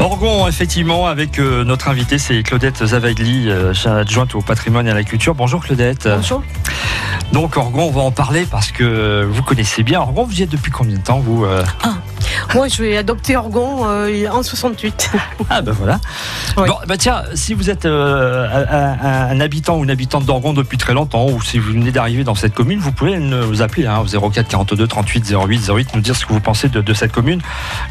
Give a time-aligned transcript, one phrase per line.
[0.00, 4.94] Orgon, effectivement, avec euh, notre invité, c'est Claudette Zavagli, euh, adjointe au patrimoine et à
[4.94, 5.34] la culture.
[5.34, 6.08] Bonjour Claudette.
[6.08, 6.42] Bonjour.
[7.32, 10.24] Donc Orgon, on va en parler parce que vous connaissez bien Orgon.
[10.24, 11.64] Vous y êtes depuis combien de temps, vous euh?
[11.82, 11.96] Ah,
[12.54, 13.86] Moi, je vais adopter Orgon
[14.30, 15.10] en 68.
[15.50, 15.98] Ah ben voilà.
[16.56, 21.26] Bon, bah tiens, si vous êtes un, habitant ou une habitante d'Orgon depuis très longtemps,
[21.26, 24.46] ou si vous venez d'arriver dans cette commune, vous pouvez nous appeler hein, au 04
[24.46, 27.40] 42 38 08 08, nous dire ce que vous pensez de, de cette commune.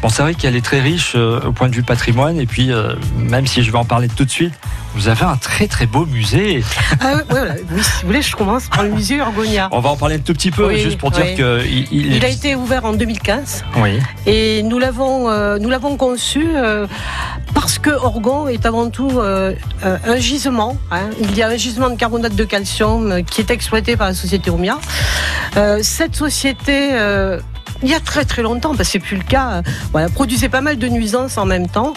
[0.02, 2.38] Bon, c'est vrai qu'elle est très riche au point de vue patrimoine.
[2.38, 4.54] Et puis, euh, même si je vais en parler tout de suite,
[4.94, 6.62] vous avez un très très beau musée.
[7.00, 9.68] Ah, oui, si vous voulez, je commence par le musée Orgonia.
[9.72, 12.28] On va en parler un tout petit peu, juste pour dire que il, il, a
[12.28, 13.64] été ouvert en 2015.
[13.76, 13.98] Oui.
[14.26, 16.86] Et nous l'avons euh, nous l'avons conçu euh,
[17.54, 20.76] parce que Orgon est avant tout un gisement.
[20.90, 21.10] Hein.
[21.20, 24.50] Il y a un gisement de carbonate de calcium qui est exploité par la société
[24.50, 24.78] Omia.
[25.82, 26.92] cette société
[27.82, 30.60] il y a très très longtemps, parce que c'est plus le cas, voilà, produisait pas
[30.60, 31.92] mal de nuisances en même temps.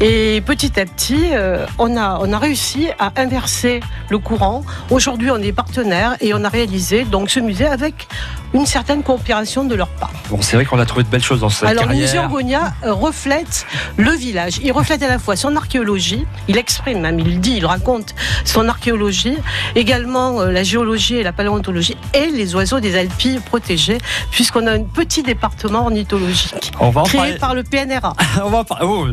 [0.00, 4.64] Et petit à petit, euh, on, a, on a réussi à inverser le courant.
[4.90, 8.06] Aujourd'hui, on est partenaire et on a réalisé donc ce musée avec
[8.54, 10.12] une certaine coopération de leur part.
[10.30, 12.00] Bon, c'est vrai qu'on a trouvé de belles choses dans cette Alors, carrière.
[12.00, 14.60] le musée Orgonia euh, reflète le village.
[14.62, 18.68] Il reflète à la fois son archéologie, il exprime même, il dit, il raconte son
[18.68, 19.36] archéologie,
[19.74, 23.98] également euh, la géologie et la paléontologie et les oiseaux des Alpilles protégés,
[24.30, 28.14] puisqu'on a un petit département ornithologique on va créé par le PNRA.
[28.44, 29.06] on, va oh,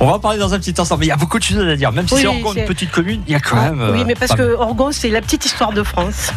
[0.00, 1.58] on va en parler dans un petit instant, mais il y a beaucoup de choses
[1.58, 1.92] à dire.
[1.92, 3.90] Même si c'est Orgon, une petite commune, il y a quand même.
[3.92, 6.32] Oui, mais parce que Orgon, c'est la petite histoire de France.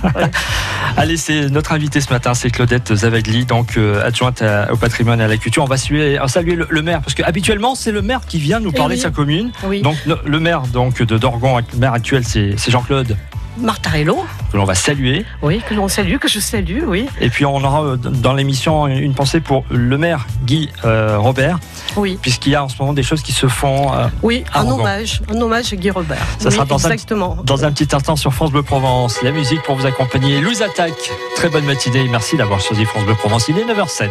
[0.98, 5.24] Allez, c'est notre invité ce matin, c'est Claudette Zavagli, donc euh, adjointe au patrimoine et
[5.24, 5.64] à la culture.
[5.64, 8.72] On va saluer, saluer le, maire, parce que habituellement c'est le maire qui vient nous
[8.72, 9.52] parler de sa commune.
[9.82, 13.16] Donc le, maire donc de Dorgon, le maire actuel, c'est Jean-Claude
[13.58, 14.26] Martarello.
[14.52, 15.26] Que l'on va saluer.
[15.42, 17.08] Oui, que l'on salue, que je salue, oui.
[17.20, 21.59] Et puis on aura euh, dans l'émission une pensée pour le maire Guy euh, Robert.
[21.96, 22.18] Oui.
[22.22, 23.92] Puisqu'il y a en ce moment des choses qui se font.
[24.22, 26.26] oui, un hommage, un hommage à Guy Robert.
[26.40, 27.38] Ça sera dans exactement.
[27.40, 29.22] Un, dans un petit instant sur France Bleu Provence.
[29.22, 30.40] La musique pour vous accompagner.
[30.41, 31.12] Louise Attaque.
[31.35, 32.08] Très bonne matinée.
[32.09, 33.47] Merci d'avoir choisi France Bleu Provence.
[33.47, 34.09] Il est 9h07.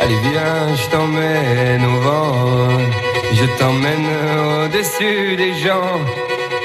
[0.00, 2.32] Allez viens, je t'emmène au vent,
[3.32, 4.06] je t'emmène
[4.64, 5.98] au-dessus des gens,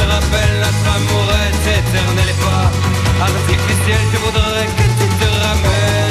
[0.00, 2.70] te rappelles, notre amour est éternel et pas
[3.24, 4.00] artificiel.
[4.12, 6.09] Je voudrais que tu te ramènes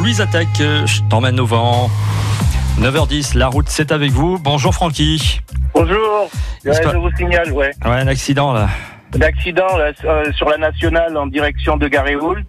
[0.00, 0.48] Louise Attaque.
[0.56, 1.90] Je t'emmène au vent.
[2.78, 4.38] 9h10, la route c'est avec vous.
[4.38, 5.42] Bonjour Francky.
[5.74, 6.30] Bonjour.
[6.64, 7.70] je vous signale, ouais.
[7.84, 8.68] Ouais, un accident là.
[9.18, 12.44] L'accident euh, sur la nationale en direction de Garéoul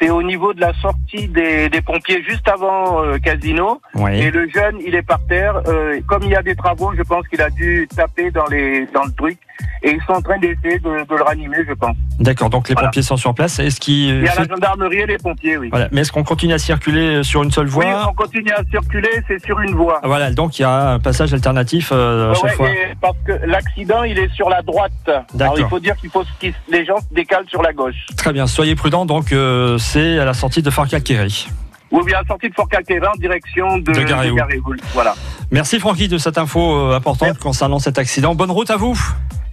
[0.00, 3.80] c'est au niveau de la sortie des, des pompiers juste avant euh, Casino.
[4.10, 5.60] Et le jeune, il est par terre.
[5.66, 8.86] Euh, comme il y a des travaux, je pense qu'il a dû taper dans les
[8.94, 9.38] dans le truc.
[9.82, 11.96] Et ils sont en train d'essayer de, de, le ranimer, je pense.
[12.18, 13.58] D'accord, donc les pompiers sont sur place.
[13.58, 15.68] Est-ce qu'il il y a la gendarmerie et les pompiers, oui.
[15.70, 15.88] Voilà.
[15.92, 17.84] Mais est-ce qu'on continue à circuler sur une seule voie?
[17.84, 20.00] Oui, on continue à circuler, c'est sur une voie.
[20.04, 22.68] Voilà, donc il y a un passage alternatif euh, à chaque fois.
[23.00, 24.92] Parce que l'accident, il est sur la droite.
[25.38, 28.06] Alors il faut dire qu'il faut que les gens se décalent sur la gauche.
[28.16, 29.06] Très bien, soyez prudents.
[29.06, 31.48] Donc euh, c'est à la sortie de Fort Calquéry.
[31.90, 35.14] Oui, bien à la sortie de Fort en direction de, de Voilà.
[35.50, 38.34] Merci Francky de cette info euh, importante concernant cet accident.
[38.34, 38.96] Bonne route à vous.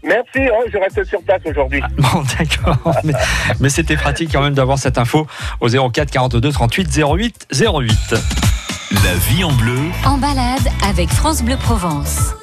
[0.07, 1.81] Merci, oh, je reste sur place aujourd'hui.
[1.97, 2.95] Bon, d'accord.
[3.59, 5.27] mais, c'était pratique quand même d'avoir cette info
[5.59, 8.15] au 04 42 38 08 08.
[9.03, 9.79] La vie en bleu.
[10.05, 12.33] En balade avec France Bleu Provence.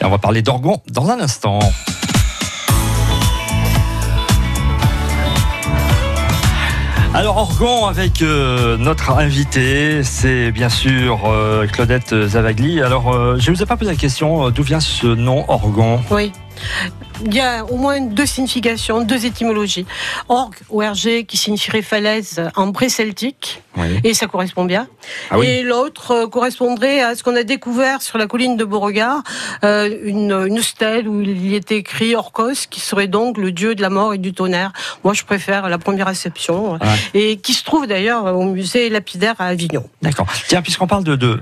[0.00, 1.60] Et on va parler d'Orgon dans un instant.
[7.18, 12.80] Alors Orgon avec euh, notre invité, c'est bien sûr euh, Claudette Zavagli.
[12.80, 16.00] Alors euh, je ne vous ai pas posé la question, d'où vient ce nom Orgon
[16.12, 16.30] Oui.
[17.24, 19.86] Il y a au moins deux significations, deux étymologies.
[20.28, 23.62] Org ou RG qui signifierait falaise en pré-celtique,
[24.04, 24.88] et ça correspond bien.
[25.30, 29.22] Ah et l'autre euh, correspondrait à ce qu'on a découvert sur la colline de Beauregard,
[29.64, 33.82] euh, une, stèle où il y était écrit Orcos, qui serait donc le dieu de
[33.82, 34.72] la mort et du tonnerre.
[35.04, 36.78] Moi, je préfère la première réception,
[37.14, 39.88] et qui se trouve d'ailleurs au musée lapidaire à Avignon.
[40.02, 40.26] D'accord.
[40.48, 41.40] Tiens, puisqu'on parle de, de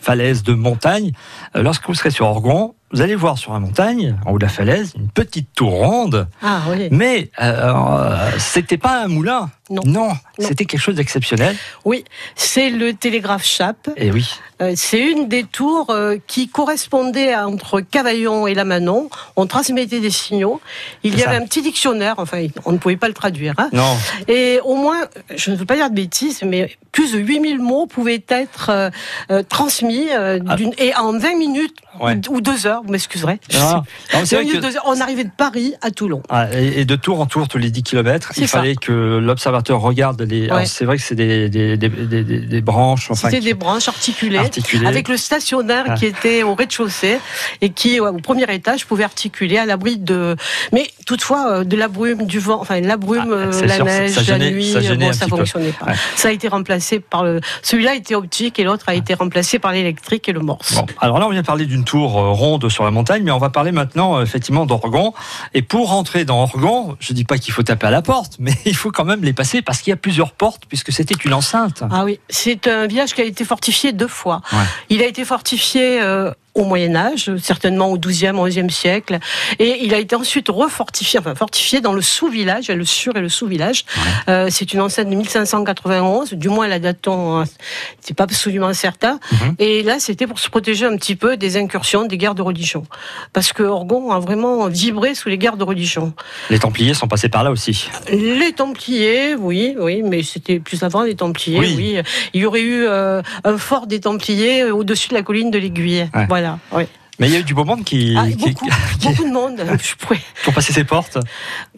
[0.00, 4.16] falaise, de montagne, euh, lorsque vous serez sur Orgon, vous allez voir sur la montagne,
[4.24, 6.28] en haut de la falaise, une petite tour ronde.
[6.42, 6.88] Ah, oui.
[6.90, 9.50] Mais euh, c'était pas un moulin.
[9.70, 9.80] Non.
[9.86, 11.56] Non, c'était quelque chose d'exceptionnel.
[11.86, 12.04] Oui,
[12.36, 13.88] c'est le télégraphe Chape.
[13.96, 14.28] Et eh oui.
[14.60, 19.08] Euh, c'est une des tours euh, qui correspondait entre Cavaillon et la Manon.
[19.36, 20.60] On transmettait des signaux.
[21.02, 23.54] Il y avait un petit dictionnaire, enfin, on ne pouvait pas le traduire.
[23.56, 23.70] Hein.
[23.72, 23.96] Non.
[24.28, 27.86] Et au moins, je ne veux pas dire de bêtises, mais plus de 8000 mots
[27.86, 28.70] pouvaient être
[29.30, 30.36] euh, transmis ah.
[30.76, 31.76] et en 20 minutes
[32.28, 33.40] ou deux heures, vous m'excuserez.
[33.54, 33.82] Ah.
[34.84, 36.22] On arrivait de Paris à Toulon.
[36.28, 40.22] Ah, et, de tour en tour, tous les 10 km, il fallait que l'observateur regarde
[40.22, 40.48] les.
[40.66, 43.10] C'est vrai que c'est des, des, des, des, branches.
[43.10, 44.40] Enfin, C'était des branches articulées,
[44.84, 45.94] avec le stationnaire ah.
[45.94, 47.18] qui était au rez-de-chaussée
[47.60, 50.36] et qui, au premier étage, pouvait articuler à l'abri de.
[50.72, 54.38] Mais toutefois, euh, de la brume, du vent, enfin la brume, euh, la neige, la
[54.38, 55.92] nuit, ça, bon, ça fonctionnait pas.
[56.16, 57.40] Ça a été remplacé par le.
[57.62, 60.74] Celui-là était optique et l'autre a été remplacé par l'électrique et le morse.
[60.74, 63.38] Bon, alors là, on vient parler d'une tour euh, ronde sur la montagne, mais on
[63.38, 65.12] va parler maintenant effectivement d'Orgon.
[65.52, 68.54] Et pour rentrer dans Orgon, je dis pas qu'il faut taper à la porte, mais
[68.64, 71.34] il faut quand même les passer parce qu'il y a plusieurs portes puisque c'était une
[71.34, 71.82] enceinte.
[71.90, 74.42] Ah oui, c'est un village qui a été fortifié deux fois.
[74.88, 79.18] Il a été fortifié euh, au Moyen Âge, certainement au XIIe, XIe siècle,
[79.58, 83.28] et il a été ensuite refortifié, enfin fortifié dans le sous-village, le sur et le
[83.28, 83.84] sous-village.
[84.28, 87.08] Euh, c'est une enceinte de 1591, du moins la date,
[88.00, 89.18] c'est pas absolument certain.
[89.32, 89.56] Mhm.
[89.58, 92.84] Et là, c'était pour se protéger un petit peu des incursions, des guerres de religion,
[93.32, 96.12] parce que Orgon a vraiment vibré sous les guerres de religion.
[96.50, 97.88] Les Templiers sont passés par là aussi.
[98.10, 101.58] Les Templiers, oui, oui, mais c'était plus avant les Templiers.
[101.58, 101.98] Oui.
[102.32, 106.08] il y aurait eu euh, un fort des Templiers au-dessus de la colline de l'Aiguille.
[106.28, 106.43] Voilà.
[106.72, 106.84] Oui.
[107.18, 108.14] Mais il y a eu du beau monde qui.
[108.16, 109.56] Ah, beaucoup, de monde.
[110.42, 111.18] qui ont passé ses portes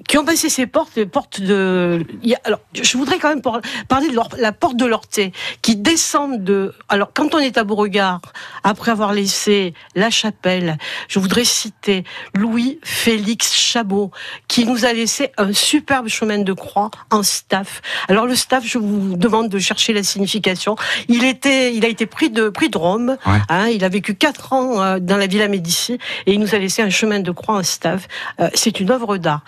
[0.09, 2.05] Qui ont passé ses portes, les portes de.
[2.45, 3.43] Alors, je voudrais quand même
[3.89, 5.33] parler de la porte de l'Orté,
[5.63, 6.75] qui descend de.
[6.89, 8.21] Alors, quand on est à Beauregard,
[8.63, 14.11] après avoir laissé la chapelle, je voudrais citer Louis-Félix Chabot,
[14.49, 17.83] qui nous a laissé un superbe chemin de croix en staff.
[18.09, 20.77] Alors, le staff, je vous demande de chercher la signification.
[21.09, 23.17] Il, était, il a été pris de, pris de Rome.
[23.49, 26.59] Hein, il a vécu quatre ans euh, dans la Villa Médici et il nous a
[26.59, 28.07] laissé un chemin de croix en stave.
[28.41, 29.43] Euh, c'est une œuvre d'art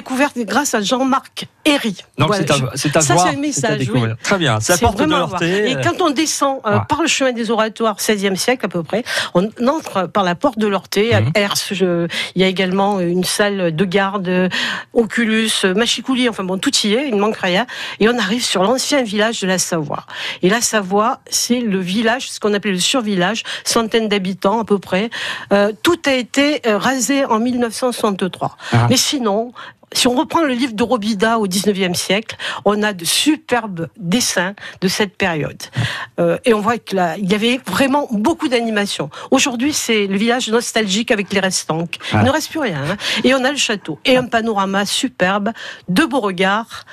[0.00, 1.94] découverte grâce à Jean-Marc Herry.
[2.16, 3.90] Donc c'est à, Ça c'est un message.
[4.22, 4.58] Très bien.
[4.60, 8.64] C'est porte de Et quand on descend euh, par le chemin des oratoires, 16e siècle
[8.64, 9.04] à peu près,
[9.34, 11.20] on entre par la porte de l'Orté, à.
[11.34, 11.54] Hers.
[11.70, 14.48] il y a également une salle de garde,
[14.94, 17.66] Oculus, Machicoulis, enfin bon, tout y est, il ne manque rien.
[18.00, 20.06] Et on arrive sur l'ancien village de la Savoie.
[20.42, 24.78] Et la Savoie, c'est le village, ce qu'on appelait le survillage, centaines d'habitants à peu
[24.78, 25.10] près,
[25.52, 28.56] euh, tout a été euh, rasé en 1963.
[28.72, 28.86] Ah.
[28.88, 29.52] Mais sinon,
[29.92, 34.54] si on reprend le livre de Robida au 19e siècle, on a de superbes dessins
[34.80, 35.62] de cette période.
[36.18, 39.10] Euh, et on voit qu'il y avait vraiment beaucoup d'animation.
[39.30, 41.88] Aujourd'hui, c'est le village nostalgique avec les restants.
[42.12, 42.22] Il ah.
[42.22, 42.82] ne reste plus rien.
[42.82, 42.96] Hein.
[43.24, 43.98] Et on a le château.
[44.04, 45.50] Et un panorama superbe
[45.88, 46.84] de Beauregard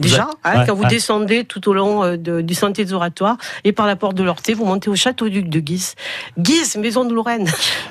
[0.00, 3.86] déjà, hein, quand vous descendez tout au long euh, du Sentier des Oratoires, et par
[3.86, 5.94] la porte de l'Orté, vous montez au Château-Duc de Guise.
[6.38, 7.48] Guise, maison de Lorraine.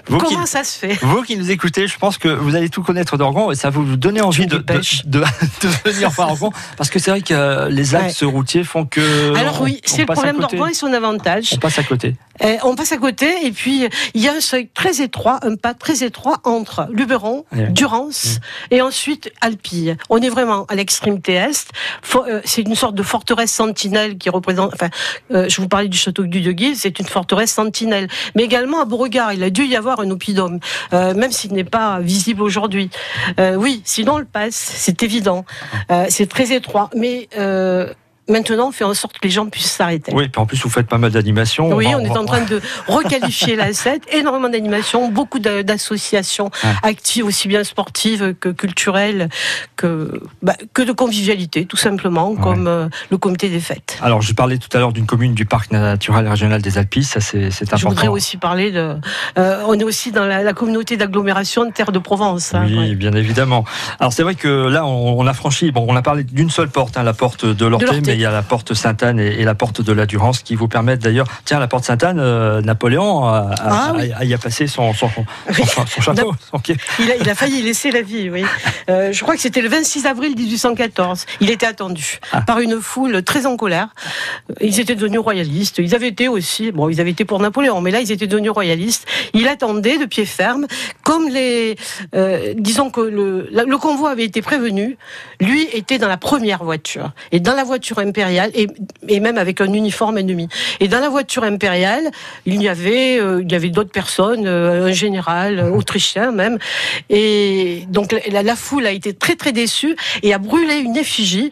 [0.08, 0.98] Comment ça se fait?
[1.02, 3.80] Vous qui nous écoutez, je pense que vous allez tout connaître d'Orgon et ça va
[3.80, 7.96] vous donner envie de, de, de, venir voir Orgon, parce que c'est vrai que les
[7.96, 9.36] axes routiers font que.
[9.36, 11.52] Alors oui, c'est le problème d'Orgon et son avantage.
[11.54, 12.16] On passe à côté.
[12.42, 15.56] Eh, on passe à côté et puis il y a un seuil très étroit, un
[15.56, 18.40] pas très étroit entre Luberon, Durance
[18.72, 19.98] et ensuite Alpille.
[20.10, 21.72] On est vraiment à l'extrémité est.
[22.16, 24.74] Euh, c'est une sorte de forteresse sentinelle qui représente.
[24.74, 24.90] Enfin,
[25.32, 28.08] euh, je vous parlais du château du de c'est une forteresse sentinelle.
[28.36, 30.60] Mais également à Beauregard, il a dû y avoir un oppidum,
[30.94, 32.90] euh, même s'il n'est pas visible aujourd'hui.
[33.56, 35.46] oui, sinon on le passe, c'est évident.
[36.10, 37.28] c'est très étroit, mais
[38.30, 40.12] Maintenant, on fait en sorte que les gens puissent s'arrêter.
[40.14, 41.74] Oui, puis en plus, vous faites pas mal d'animations.
[41.74, 46.52] Oui, on, est en train de requalifier la 7, énormément d'animations, beaucoup d'associations
[46.84, 49.30] actives, aussi bien sportives que culturelles,
[49.76, 53.98] que, bah, que de convivialité, tout simplement, comme euh, le comité des fêtes.
[54.02, 57.20] Alors, je parlais tout à l'heure d'une commune du parc naturel régional des Alpes, ça
[57.22, 57.78] c'est important.
[57.78, 58.96] Je voudrais aussi parler de.
[59.38, 62.54] Euh, on est aussi dans la, communauté d'agglomération de Terre de Provence.
[62.54, 63.66] Hein, oui, bien évidemment.
[64.00, 66.98] Alors, c'est vrai que là, on, a franchi, bon, on a parlé d'une seule porte,
[66.98, 69.82] hein, la porte de l'Orté, mais il y a la porte Sainte-Anne et, la porte
[69.82, 71.26] de la Durance qui vous permettent d'ailleurs.
[71.46, 75.10] Tiens, la porte Sainte-Anne, euh, Napoléon a, ah y a passé son, son,
[76.02, 76.34] chapeau.
[77.00, 78.44] Il, a, failli laisser la vie, oui.
[78.90, 81.28] Euh, je crois que c'était le 26 avril 1814.
[81.40, 82.42] Il était attendu ah.
[82.42, 83.88] par une foule très en colère.
[84.60, 85.78] Ils étaient devenus royalistes.
[85.78, 88.52] Ils avaient été aussi, bon, ils avaient été pour Napoléon, mais là, ils étaient devenus
[88.52, 89.08] royalistes.
[89.34, 90.68] Il attendait de pied ferme,
[91.04, 91.78] comme les,
[92.16, 94.98] euh, disons que le, le convoi avait été prévenu.
[95.40, 98.68] Lui était dans la première voiture et dans la voiture impériale et,
[99.08, 100.48] et même avec un uniforme ennemi.
[100.80, 102.12] Et dans la voiture impériale,
[102.46, 106.58] il y avait, euh, il y avait d'autres personnes, euh, un général euh, autrichien même.
[107.10, 111.52] Et donc la, la, foule a été très très déçue et a brûlé une effigie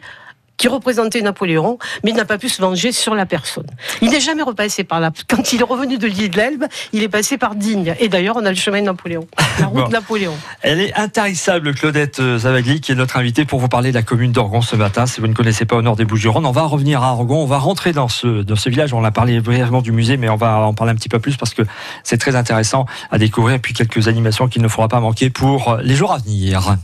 [0.57, 3.67] qui représentait Napoléon, mais il n'a pas pu se venger sur la personne.
[4.01, 5.11] Il n'est jamais repassé par là.
[5.27, 7.95] Quand il est revenu de l'île de l'Elbe, il est passé par Digne.
[7.99, 9.27] Et d'ailleurs, on a le chemin de Napoléon,
[9.59, 10.33] la route de Napoléon.
[10.61, 14.31] Elle est intarissable, Claudette Zavagli, qui est notre invitée pour vous parler de la commune
[14.31, 15.05] d'Orgon ce matin.
[15.05, 17.45] Si vous ne connaissez pas au nord des Bouches-du-Rhône, on va revenir à Orgon, on
[17.45, 18.93] va rentrer dans ce, dans ce village.
[18.93, 21.37] On a parlé brièvement du musée, mais on va en parler un petit peu plus
[21.37, 21.61] parce que
[22.03, 23.55] c'est très intéressant à découvrir.
[23.55, 26.77] Et puis quelques animations qu'il ne faudra pas manquer pour les jours à venir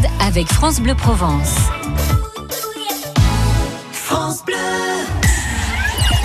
[0.00, 1.54] balade avec France Bleu Provence.
[3.92, 4.54] France Bleu.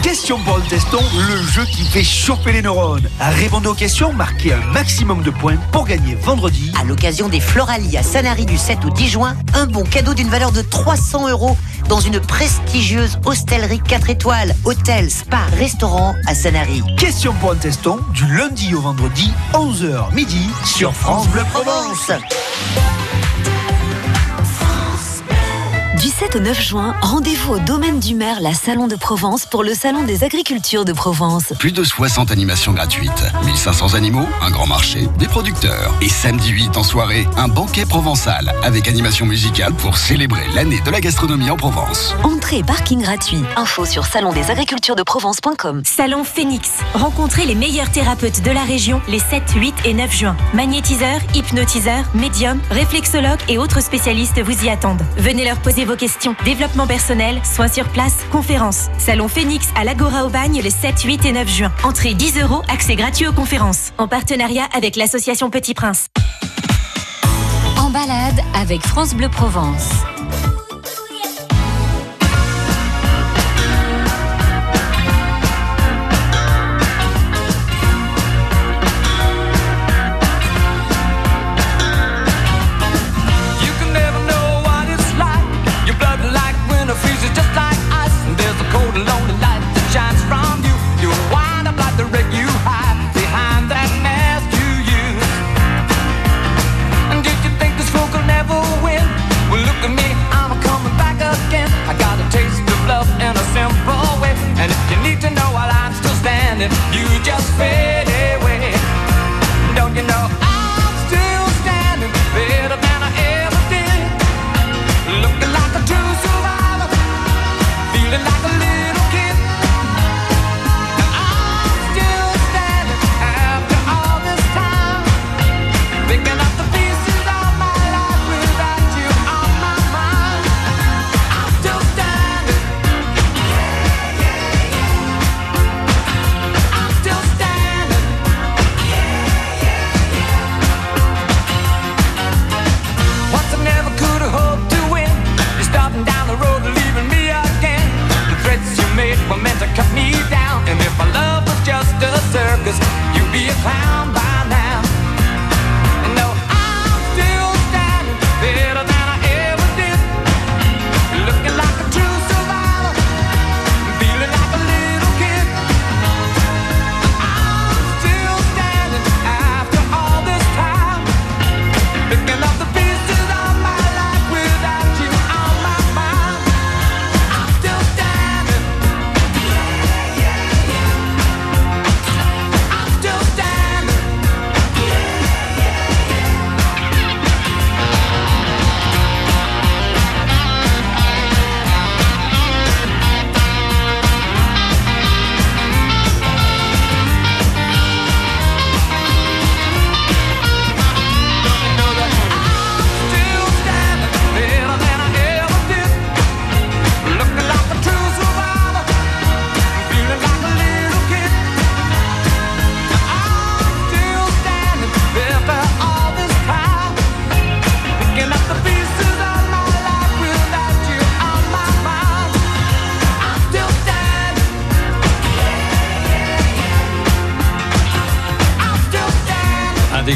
[0.01, 3.09] Question pour le teston, le jeu qui fait chauffer les neurones.
[3.19, 6.71] Répondez aux questions, marquez un maximum de points pour gagner vendredi.
[6.79, 10.29] À l'occasion des Floralies à Sanary du 7 au 10 juin, un bon cadeau d'une
[10.29, 11.57] valeur de 300 euros
[11.89, 16.83] dans une prestigieuse hostellerie 4 étoiles, hôtel, spa, restaurant à Sanary.
[16.97, 22.11] Question pour un teston, du lundi au vendredi, 11h midi, sur France Bleu Provence.
[26.15, 29.65] Du 7 au 9 juin, rendez-vous au domaine du maire, la Salon de Provence, pour
[29.65, 31.51] le Salon des agricultures de Provence.
[31.59, 35.93] Plus de 60 animations gratuites, 1500 animaux, un grand marché, des producteurs.
[36.01, 40.89] Et samedi 8 en soirée, un banquet provençal avec animation musicale pour célébrer l'année de
[40.89, 42.15] la gastronomie en Provence.
[42.23, 43.41] Entrée et parking gratuit.
[43.57, 45.81] Info sur salondesagriculturesdeprovence.com.
[45.83, 46.69] Salon Phoenix.
[46.93, 50.37] Rencontrez les meilleurs thérapeutes de la région les 7, 8 et 9 juin.
[50.53, 55.03] Magnétiseurs, hypnotiseurs, médiums, réflexologues et autres spécialistes vous y attendent.
[55.17, 56.04] Venez leur poser vos questions.
[56.43, 58.89] Développement personnel, soins sur place, conférences.
[58.99, 61.71] Salon Phoenix à l'Agora au Bagne les 7, 8 et 9 juin.
[61.83, 63.91] Entrée 10 euros, accès gratuit aux conférences.
[63.97, 66.07] En partenariat avec l'association Petit Prince.
[67.79, 69.89] En balade avec France Bleu Provence.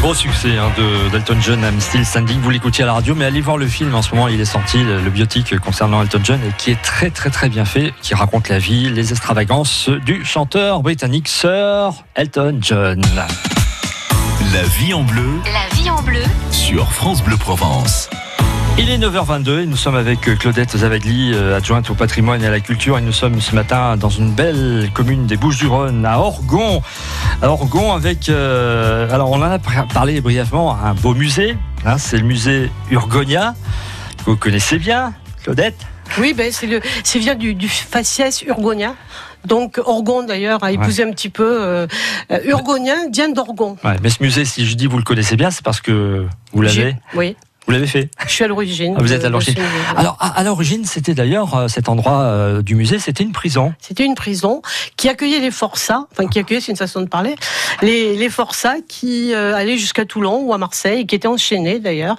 [0.01, 2.39] Gros succès hein, de d'Elton John, I'm Still Standing.
[2.39, 3.93] Vous l'écoutiez à la radio, mais allez voir le film.
[3.93, 7.09] En ce moment, il est sorti, le biotique concernant Elton John, et qui est très
[7.09, 12.59] très très bien fait, qui raconte la vie, les extravagances du chanteur britannique Sir Elton
[12.61, 13.01] John.
[14.53, 15.41] La vie en bleu.
[15.45, 16.23] La vie en bleu.
[16.51, 18.09] Sur France Bleu Provence.
[18.77, 22.51] Il est 9h22 et nous sommes avec Claudette Zavagli, euh, adjointe au patrimoine et à
[22.51, 22.97] la culture.
[22.97, 26.81] Et nous sommes ce matin dans une belle commune des Bouches-du-Rhône, à Orgon.
[27.41, 28.29] À Orgon, avec.
[28.29, 31.57] Euh, alors, on en a parlé brièvement, un beau musée.
[31.85, 33.55] Hein, c'est le musée Urgonia,
[34.19, 35.77] que vous connaissez bien, Claudette
[36.17, 36.81] Oui, ben, c'est le,
[37.15, 38.95] vient du, du faciès Urgonia.
[39.45, 41.87] Donc Orgon d'ailleurs a épousé un petit peu euh,
[42.43, 43.77] Urgonien, Diane d'Orgon.
[44.03, 46.95] mais ce musée, si je dis vous le connaissez bien, c'est parce que vous l'avez.
[47.15, 47.37] Oui.
[47.65, 48.95] Vous l'avez fait Je suis à l'origine.
[48.97, 49.55] Ah, vous êtes à l'origine.
[49.95, 53.73] Alors, à, l'origine, c'était d'ailleurs euh, cet endroit euh, du musée, c'était une prison.
[53.79, 54.63] C'était une prison
[54.97, 57.35] qui accueillait les forçats, enfin qui accueillait, c'est une façon de parler,
[57.83, 62.15] les, les forçats qui euh, allaient jusqu'à Toulon ou à Marseille, qui étaient enchaînés d'ailleurs.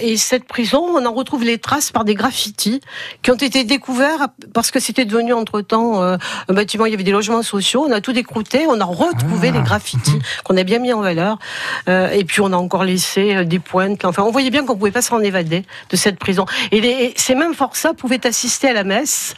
[0.00, 2.80] et cette prison, on en retrouve les traces par des graffitis
[3.22, 7.12] qui ont été découverts parce que c'était devenu entre-temps un bâtiment, il y avait des
[7.12, 9.58] logements sociaux, on a tout décrouté, on a retrouvé ah.
[9.58, 11.38] les graffitis qu'on a bien mis en valeur.
[11.86, 14.04] et puis on a encore laissé des pointes.
[14.04, 16.46] Enfin, on voyait bien qu'on pouvait pas s'en évader de cette prison.
[16.72, 19.34] Et ces mêmes forçats pouvaient assister à la messe.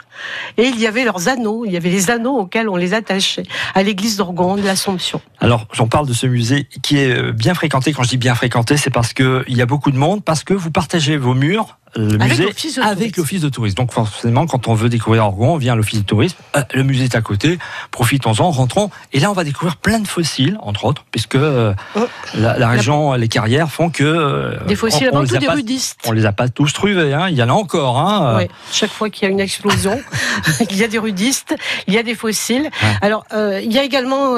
[0.57, 3.43] Et il y avait leurs anneaux, il y avait les anneaux auxquels on les attachait
[3.75, 5.21] à l'église d'Orgon de l'Assomption.
[5.39, 7.93] Alors, j'en parle de ce musée qui est euh, bien fréquenté.
[7.93, 10.53] Quand je dis bien fréquenté, c'est parce qu'il y a beaucoup de monde, parce que
[10.53, 12.49] vous partagez vos murs le musée
[12.81, 13.75] avec l'office de tourisme.
[13.75, 16.37] Donc forcément, quand on veut découvrir Orgon, on vient à l'office de tourisme.
[16.55, 17.57] Euh, le musée est à côté.
[17.91, 18.91] Profitons-en, rentrons.
[19.13, 22.07] Et là, on va découvrir plein de fossiles, entre autres, puisque euh, oh.
[22.35, 25.99] la, région, les carrières font que euh, des fossiles avant tout des rudistes.
[26.05, 27.13] On les a pas tous trouvés.
[27.13, 27.27] Hein.
[27.29, 27.99] Il y en a encore.
[27.99, 28.45] Hein.
[28.71, 29.99] Chaque fois qu'il y a une explosion,
[30.69, 31.55] il y a des rudistes,
[31.87, 32.69] il y a des fossiles.
[33.01, 34.35] Alors, il y a également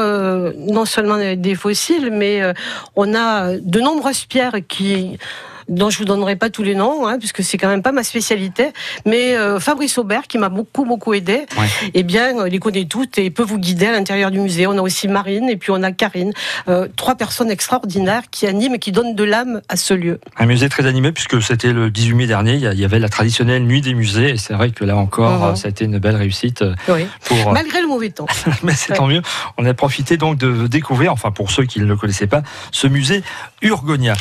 [0.55, 2.41] non seulement des fossiles, mais
[2.95, 5.17] on a de nombreuses pierres qui
[5.71, 8.03] dont je vous donnerai pas tous les noms, hein, puisque c'est quand même pas ma
[8.03, 8.67] spécialité.
[9.05, 11.45] Mais euh, Fabrice Aubert, qui m'a beaucoup beaucoup aidé,
[11.93, 14.67] eh bien, il les connaît toutes et peut vous guider à l'intérieur du musée.
[14.67, 16.33] On a aussi Marine et puis on a Karine,
[16.67, 20.19] euh, trois personnes extraordinaires qui animent et qui donnent de l'âme à ce lieu.
[20.37, 22.55] Un musée très animé puisque c'était le 18 mai dernier.
[22.55, 25.55] Il y avait la traditionnelle nuit des musées et c'est vrai que là encore, mhm.
[25.55, 26.63] ça a été une belle réussite.
[26.89, 27.07] Oui.
[27.23, 27.53] Pour...
[27.53, 28.27] Malgré le mauvais temps.
[28.63, 29.21] Mais c'est tant mieux.
[29.57, 32.87] On a profité donc de découvrir, enfin pour ceux qui ne le connaissaient pas, ce
[32.87, 33.23] musée
[33.61, 34.15] Urgonia.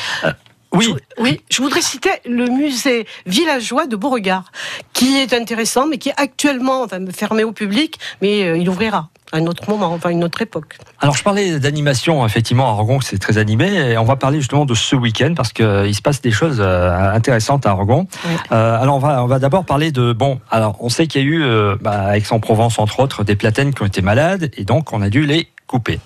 [0.73, 0.87] Oui.
[0.87, 4.53] Je, oui, je voudrais citer le musée villageois de Beauregard,
[4.93, 9.09] qui est intéressant, mais qui est actuellement enfin, fermé au public, mais euh, il ouvrira
[9.33, 10.77] à un autre moment, enfin une autre époque.
[11.01, 14.65] Alors je parlais d'animation, effectivement, à Argon, c'est très animé, et on va parler justement
[14.65, 18.07] de ce week-end, parce qu'il euh, se passe des choses euh, intéressantes à Argon.
[18.51, 21.27] alors on va, on va d'abord parler de, bon, alors on sait qu'il y a
[21.27, 21.45] eu,
[21.81, 25.27] bah, Aix-en-Provence entre autres, des platènes qui ont été malades, et donc on a dû
[25.27, 25.49] les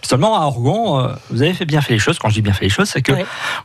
[0.02, 2.18] Seulement à Orgon, euh, vous avez fait bien fait les choses.
[2.18, 3.12] Quand je dis bien fait les choses, c'est que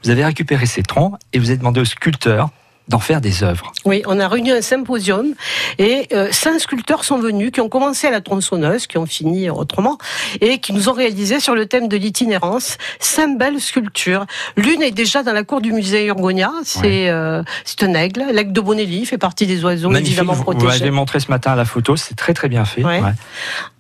[0.04, 2.50] vous avez récupéré ces troncs et vous avez demandé au sculpteur
[2.89, 3.71] d'en faire des œuvres.
[3.86, 5.34] Oui, on a réuni un symposium
[5.78, 9.49] et euh, cinq sculpteurs sont venus qui ont commencé à la tronçonneuse, qui ont fini
[9.49, 9.97] autrement,
[10.41, 14.25] et qui nous ont réalisé sur le thème de l'itinérance cinq belles sculptures.
[14.58, 17.43] L'une est déjà dans la cour du musée Urgonia, c'est euh,
[17.82, 20.65] un aigle, l'aigle de Bonelli, fait partie des oiseaux évidemment protégés.
[20.65, 22.84] Vous l'avez montré ce matin à la photo, c'est très très bien fait.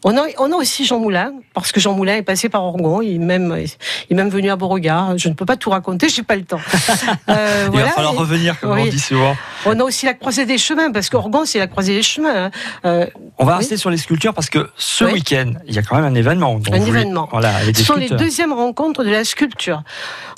[0.05, 3.01] On, a, on a aussi Jean Moulin, parce que Jean Moulin est passé par Orgon,
[3.01, 5.17] il est même, il est même venu à Beauregard.
[5.17, 6.61] Je ne peux pas tout raconter, j'ai pas le temps.
[7.29, 8.98] Euh, il va falloir revenir, comme on dit
[9.65, 12.45] on a aussi la croisée des chemins, parce qu'Orgon, c'est la croisée des chemins.
[12.45, 12.51] Hein.
[12.85, 13.05] Euh,
[13.37, 16.05] on va rester sur les sculptures, parce que ce week-end, il y a quand même
[16.05, 16.59] un événement.
[16.71, 17.27] Un événement.
[17.31, 19.83] Voilà, Ce sont les deuxièmes rencontres de la sculpture.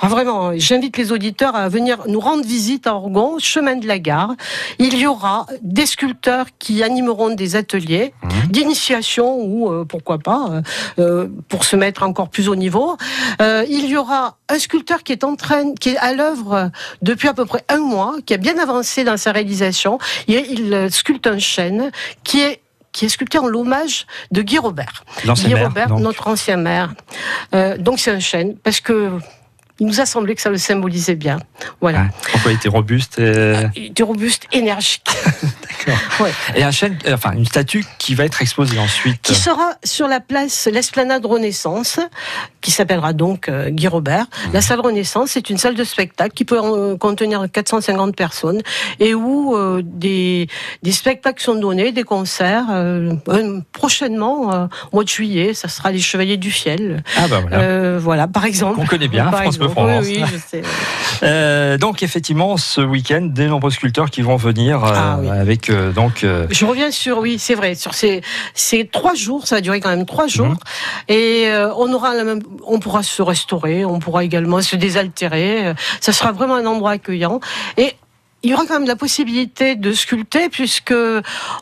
[0.02, 4.00] Ah, vraiment, j'invite les auditeurs à venir nous rendre visite à Orgon, chemin de la
[4.00, 4.34] gare.
[4.80, 8.28] Il y aura des sculpteurs qui animeront des ateliers mmh.
[8.50, 10.62] d'initiation ou, euh, pourquoi pas,
[11.00, 12.98] euh, pour se mettre encore plus au niveau.
[13.40, 16.72] il y aura un sculpteur qui est en train, qui est à l'œuvre
[17.02, 20.00] depuis à peu près un mois, qui a bien avancé dans sa réalisation.
[20.28, 21.92] Il, euh, sculpte un chêne
[22.24, 22.62] qui est
[22.92, 25.06] qui est sculpté en l'hommage de Guy Robert.
[25.24, 26.94] Guy Robert, notre ancien maire.
[27.56, 29.12] Euh, donc c'est un chêne, parce que
[29.82, 31.40] il nous a semblé que ça le symbolisait bien.
[31.82, 32.06] Voilà.
[32.32, 33.54] pourquoi il était robuste et...
[33.56, 35.10] Ah, il était robuste, énergique.
[35.88, 36.28] D'accord.
[36.56, 39.24] Et un chêne, euh, enfin une statue qui va être exposée ensuite.
[39.24, 42.00] Qui sera sur la place l'Esplanade Renaissance,
[42.62, 44.26] qui s'appellera donc euh, Guy Robert.
[44.26, 44.54] Mmh.
[44.54, 48.62] La salle Renaissance, c'est une salle de spectacle qui peut euh, contenir 450 personnes
[49.00, 50.48] et où des,
[50.84, 52.68] des spectacles sont donnés, des concerts.
[53.72, 57.04] prochainement, au mois de juillet, ça sera les Chevaliers du Fiel.
[57.18, 57.98] Ah bah voilà.
[57.98, 58.80] voilà, par exemple.
[58.80, 60.06] On connaît bien, France Provence.
[60.06, 61.78] Oui, oui, je sais.
[61.78, 66.26] donc effectivement, ce week-end, des nombreux sculpteurs qui vont venir ah avec donc.
[66.50, 68.22] Je reviens sur oui, c'est vrai, sur ces,
[68.54, 70.58] ces trois jours, ça va durer quand même trois jours, mhm.
[71.10, 75.74] et on aura la même, on pourra se restaurer, on pourra également se désaltérer.
[76.00, 77.40] Ça sera vraiment un endroit accueillant
[77.78, 77.96] et
[78.44, 80.94] il y aura quand même la possibilité de sculpter puisque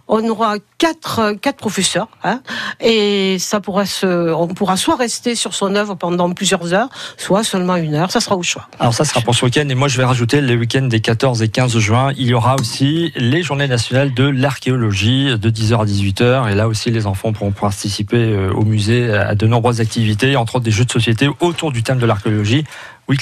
[0.08, 2.42] on aura quatre, quatre professeurs hein,
[2.80, 7.44] et ça pourra se, on pourra soit rester sur son œuvre pendant plusieurs heures, soit
[7.44, 8.12] seulement une heure.
[8.12, 8.68] Ça sera au choix.
[8.80, 11.42] Alors ça sera pour ce week-end et moi je vais rajouter les week-ends des 14
[11.42, 12.14] et 15 juin.
[12.18, 16.68] Il y aura aussi les journées nationales de l'archéologie de 10h à 18h et là
[16.68, 20.72] aussi les enfants pourront participer euh, au musée à de nombreuses activités, entre autres des
[20.72, 22.64] jeux de société autour du thème de l'archéologie.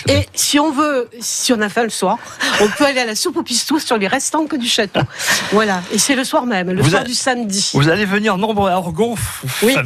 [0.08, 2.18] Et si on veut, si on a faim le soir,
[2.62, 5.02] on peut aller à la soupe au pistou sur les restants que du château.
[5.52, 5.82] Voilà.
[5.94, 7.72] Et c'est le soir même, le soir du samedi.
[7.74, 9.16] Vous allez venir nombreux à Orgon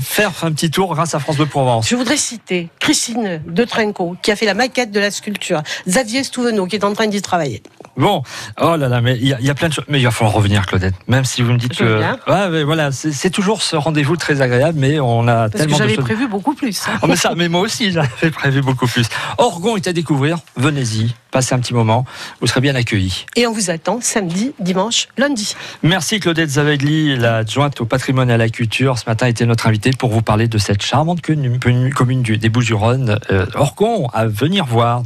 [0.01, 1.87] faire un petit tour grâce à France de Provence.
[1.87, 5.61] Je voudrais citer Christine de Trinco, qui a fait la maquette de la sculpture.
[5.87, 7.61] Xavier Stouvenot, qui est en train d'y travailler.
[7.97, 8.23] Bon,
[8.61, 9.85] oh là là, mais il y, a plein de choses.
[9.87, 10.95] Mais il va falloir revenir, Claudette.
[11.07, 12.01] Même si vous me dites que.
[12.29, 15.95] Ouais, mais voilà, c'est toujours ce rendez-vous très agréable, mais on a Parce tellement j'avais
[15.95, 16.81] prévu beaucoup plus.
[17.01, 19.07] Oh, mais, ça, mais moi aussi, j'avais prévu beaucoup plus.
[19.37, 20.37] Orgon est à découvrir.
[20.55, 22.05] Venez-y, passez un petit moment.
[22.39, 23.25] Vous serez bien accueillis.
[23.35, 25.55] Et on vous attend samedi, dimanche, lundi.
[25.83, 28.97] Merci Claudette Zavegli, l'adjointe au patrimoine et à la culture.
[28.97, 33.45] Ce matin était notre invitée pour vous parler de cette charmante commune des Bouches-du-Rhône, euh,
[33.55, 35.03] Orgon, à venir voir.